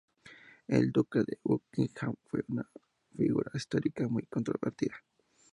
El 0.67 0.91
Duque 0.91 1.19
de 1.19 1.37
Buckingham 1.43 2.15
fue 2.25 2.43
una 2.47 2.67
figura 3.15 3.51
histórica 3.53 4.07
muy 4.07 4.23
controvertida. 4.23 4.95